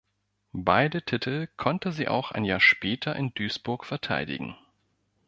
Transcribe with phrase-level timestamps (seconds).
[0.55, 4.55] Beide Titel konnte sie auch ein Jahr später in Duisburg verteidigen.